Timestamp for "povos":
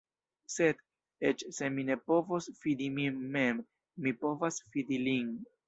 2.13-2.49